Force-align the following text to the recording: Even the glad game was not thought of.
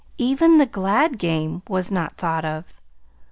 Even 0.17 0.57
the 0.57 0.65
glad 0.65 1.19
game 1.19 1.61
was 1.69 1.91
not 1.91 2.17
thought 2.17 2.43
of. 2.43 2.73